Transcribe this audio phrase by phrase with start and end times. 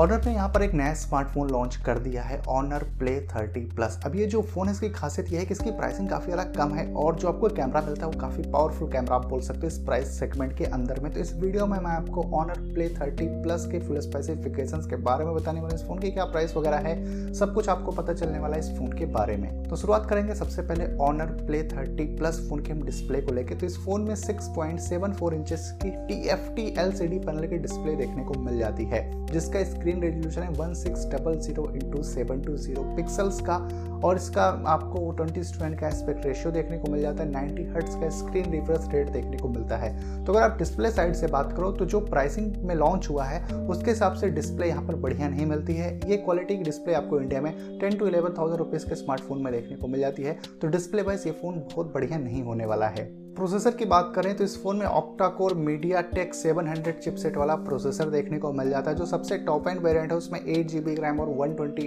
[0.00, 3.98] Honour ने यहाँ पर एक नया स्मार्टफ़ोन लॉन्च कर दिया है ऑनर प्ले 30 प्लस
[4.06, 6.72] अब ये जो फ़ोन है, इसकी खासियत ये है कि इसकी प्राइसिंग काफ़ी ज़्यादा कम
[6.74, 9.66] है और जो आपको कैमरा मिलता है, वो काफ़ी पावरफुल कैमरा आप बोल सकते हो
[9.66, 13.26] इस प्राइस सेगमेंट के अंदर में। तो इस वीडियो में मैं आपको ऑनर प्ले 30
[13.42, 16.88] प्लस के फुल स्पेसिफिकेशन के बारे में बताने वाला इस फ़ोन की क्या प्राइस वगैरह
[16.88, 20.08] है, सब कुछ आपको पता चलने वाला है इस फ़ोन के बारे में। तो शुरुआत
[20.10, 23.78] करेंगे सबसे पहले Honor Play thirty Plus phone के हम डिस्प्ले को लेकर तो इस
[23.84, 27.46] फ़ोन में six point seven four inches की T F T L C D panel
[27.48, 31.64] की डिस्प्ले देखने को मिल जाती है, जिसका स्क्रीन रेजोल्यूशन है one six double zero
[31.74, 33.56] into seven two zero pixels का,
[34.04, 37.94] और इसका आपको ट्वेंटी स्टूडेंट का एस्पेक्ट रेशियो देखने को मिल जाता है, नाइन्टी हर्ट्स
[37.94, 41.52] का स्क्रीन रिफ्रेश रेट देखने को मिलता है। तो अगर आप डिस्प्ले साइड से बात
[41.56, 45.28] करो तो जो प्राइसिंग में लॉन्च हुआ है, उसके हिसाब से डिस्प्ले यहाँ पर बढ़िया
[45.28, 48.88] नहीं मिलती है। ये क्वालिटी की डिस्प्ले आपको इंडिया में ten two eleven thousand rupees
[48.88, 52.18] के स्मार्टफ़ोन में देखने को मिल जाती है। तो डिस्प्ले वाइज ये फ़ोन बहुत बढ़िया
[52.18, 53.08] नहीं होने वाला है।
[53.40, 57.54] प्रोसेसर की बात करें तो इस फ़ोन में octa core MediaTek 700 chipset वाला
[57.58, 60.78] प्रोसेसर देखने को मिल जाता है, जो सबसे टॉप एंड वेरियंट है। उसमें एट जी
[60.96, 61.82] रैम और वन ट्वेंटी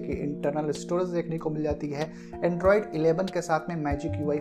[0.00, 4.30] की इंटरनल स्टोरेज देखने को मिल जाती है। एंड्रॉइड 11 के साथ में मैजिक यू
[4.30, 4.38] आई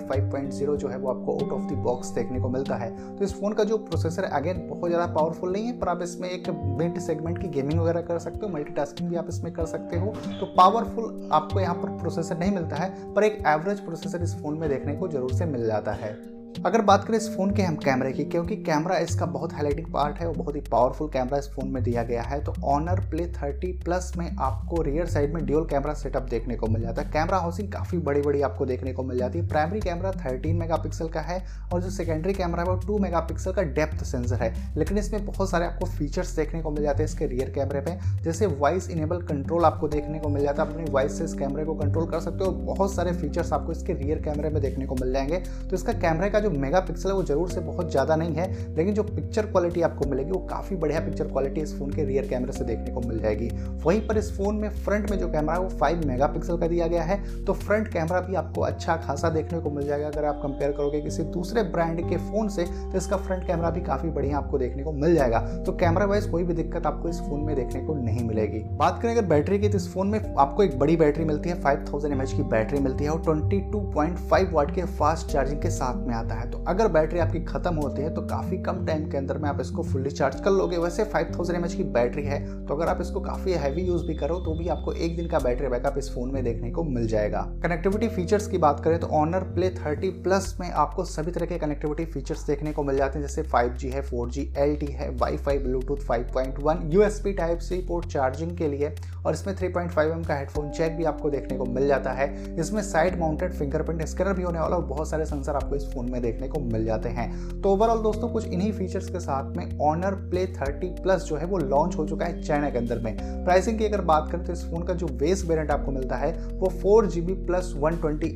[0.77, 3.53] जो है, वो आपको आउट ऑफ़ द बॉक्स देखने को मिलता है। तो इस फ़ोन
[3.53, 6.49] का जो प्रोसेसर अगेन बहुत ज़्यादा पावरफुल नहीं है, पर आप इसमें एक
[6.80, 10.14] मिड सेगमेंट की गेमिंग वगैरह कर सकते हो मल्टीटास्किंग भी आप इसमें कर सकते हो।
[10.39, 14.58] तो पावरफुल आपको यहाँ पर प्रोसेसर नहीं मिलता है, पर एक एवरेज प्रोसेसर इस फ़ोन
[14.58, 17.76] में देखने को ज़रूर से मिल जाता है। अगर बात करें इस फ़ोन के हम
[17.76, 21.50] कैमरे की, क्योंकि कैमरा इसका बहुत हाईलाइटिंग पार्ट है और बहुत ही पावरफुल कैमरा इस
[21.50, 25.45] फ़ोन में दिया गया है तो ऑनर प्ले 30 प्लस में आपको रियर साइड में
[25.45, 28.94] ड्यूल कैमरा सेटअप देखने को मिल जाता है। कैमरा हाउसिंग काफ़ी बड़ी बड़ी आपको देखने
[28.94, 32.70] को मिल जाती है। प्राइमरी कैमरा थर्टीन मेगा का है, और जो सेकेंडरी कैमरा है,
[32.70, 36.72] वो टू मेगा का डेप्थ सेंसर है। लेकिन इसमें बहुत सारे आपको फीचर्स देखने को
[36.72, 40.44] मिल जाते हैं इसके रियर कैमरे पे। जैसे वॉइस इनेबल कंट्रोल आपको देखने को मिल
[40.44, 43.54] जाता है, अपनी वॉइस से इस कैमरे को कंट्रोल कर सकते हो। बहुत सारे फीचर्स
[43.54, 46.80] आपको इसके रियर कैमरे में देखने को मिल जाएँगे। तो इसका कैमरे का जो मेगा
[46.81, 50.31] पिक्सल है वो ज़रूर से बहुत ज़्यादा नहीं है, लेकिन जो पिक्चर क्वालिटी आपको मिलेगी,
[50.31, 53.49] वो काफ़ी बढ़िया पिक्चर क्वालिटी इस फ़ोन के रियर कैमरे से देखने को मिल जाएगी।
[53.83, 56.87] वहीं पर इस फ़ोन में फ्रंट में जो कैमरा है, वो फाइव मेगा का दिया
[56.87, 60.39] गया है तो फ्रंट कैमरा भी आपको अच्छा खासा देखने को मिल जाएगा। अगर आप
[60.43, 64.37] कंपेयर करोगे किसी दूसरे ब्रांड के फ़ोन से तो इसका फ्रंट कैमरा भी काफ़ी बढ़िया
[64.37, 67.55] आपको देखने को मिल जाएगा। तो कैमरा वाइज कोई भी दिक्कत आपको इस फ़ोन में
[67.55, 70.77] देखने को नहीं मिलेगी। बात करें अगर बैटरी की तो इस फ़ोन में आपको एक
[70.80, 74.49] बड़ी बैटरी मिलती है फाइव थाउज़ेंड की बैटरी मिलती है, और twenty two point five
[74.53, 78.02] watt के फास्ट चार्जिंग के साथ में आता है तो अगर बैटरी आपकी खत्म होती
[78.02, 81.04] है तो काफ़ी कम टाइम के अंदर में आप इसको फुल्ली चार्ज कर लोगे। वैसे
[81.05, 84.54] 5000 थाउज़ेंड की बैटरी है तो अगर आप इसको काफ़ी हैवी यूज़ भी करो तो
[84.54, 88.08] भी आपको एक दिन का बैटरी बैकअप इस फ़ोन में देखने को मिल जाएगा। कनेक्टिविटी
[88.08, 92.05] फीचर्स की बात करें तो ऑनर प्ले थर्टी प्लस में आपको सभी तरह के कनेक्टिविटी
[92.08, 94.52] फीचर्स देखने को मिल जाते हैं, जैसे फाइव है फोर जी
[94.92, 98.94] है wifi Bluetooth five point one USB type C port charging के लिए,
[99.26, 102.27] और इसमें 3.5 एम का हेडफोन चेक भी आपको देखने को मिल जाता है।
[102.59, 106.11] इसमें साइड माउंटेड फिंगरप्रिंट स्कैनर भी होने वाला और बहुत सारे सेंसर आपको इस फ़ोन
[106.11, 109.78] में देखने को मिल जाते हैं। तो ओवरऑल दोस्तों, कुछ इन्हीं फीचर्स के साथ में
[109.82, 113.16] ऑनर प्ले 30 प्लस जो है वो लॉन्च हो चुका है चाइना के अंदर में।
[113.45, 116.32] प्राइसिंग की अगर बात करें तो इस फ़ोन का जो बेस वेरियंट आपको मिलता है,
[116.50, 118.27] वो four G plus one twenty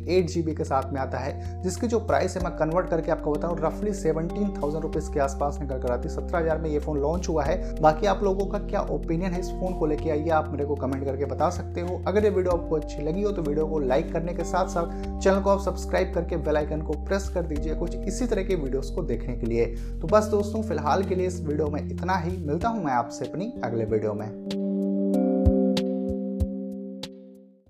[0.52, 3.94] के साथ में आता है, जिसकी जो प्राइस है, मैं कन्वर्ट करके आपको बताऊँ रफली
[3.94, 7.30] सेवनटीन थाउज़ेंड रुपीज़ के आसपास निकल कर आती है। सत्रह हज़ार में ये फ़ोन लॉन्च
[7.30, 10.50] हुआ है। बाकी आप लोगों का क्या ओपिनियन है इस फ़ोन को लेके, आइए आप
[10.52, 13.42] मेरे को कमेंट करके बता सकते हो। अगर ये वीडियो आपको अच्छी लगी हो तो
[13.42, 16.94] वीडियो को लाइक करने के साथ साथ चैनल को आप सब्सक्राइब करके बेल आइकन को
[17.06, 19.66] प्रेस कर दीजिए। कुछ इसी तरह के वीडियोस को देखने के लिए।
[20.02, 23.26] तो बस दोस्तों, फ़िलहाल के लिए इस वीडियो में इतना ही। मिलता हूँ मैं आपसे
[23.26, 24.71] अपनी अगले वीडियो में।